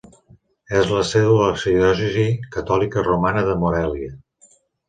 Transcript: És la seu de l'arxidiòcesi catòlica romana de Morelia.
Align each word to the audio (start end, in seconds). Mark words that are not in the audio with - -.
És 0.79 0.89
la 0.93 1.01
seu 1.09 1.27
de 1.33 1.35
l'arxidiòcesi 1.43 2.25
catòlica 2.57 3.07
romana 3.11 3.47
de 3.51 3.59
Morelia. 3.67 4.13